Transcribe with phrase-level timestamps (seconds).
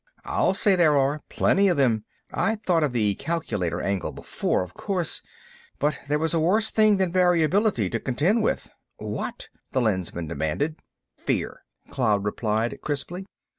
[0.25, 2.05] "I'll say there are; plenty of them.
[2.33, 5.21] I'd thought of the calculator angle before, of course,
[5.77, 8.67] but there was a worse thing than variability to contend with...."
[8.97, 10.77] "What?" the Lensman demanded.
[11.19, 11.61] "Fear,"
[11.91, 13.27] Cloud replied, crisply.